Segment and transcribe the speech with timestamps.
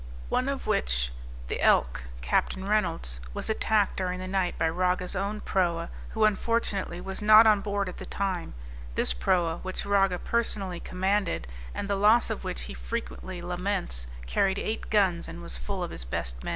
[0.29, 1.11] One of which,
[1.47, 2.55] the Elk, Capt.
[2.57, 7.61] Reynolds, was attacked during the night by Raga's own proa, who unfortunately was not on
[7.61, 8.55] board at the time.
[8.95, 11.45] This proa which Raga personally commanded,
[11.75, 15.91] and the loss of which he frequently laments, carried eight guns and was full of
[15.91, 16.49] his best men.